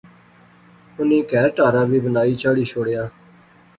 انی 0.99 1.19
کہھر 1.29 1.49
ٹہارا 1.55 1.81
وی 1.89 1.99
بنائی 2.05 2.33
چاڑی 2.41 2.65
شوڑیا 2.71 3.03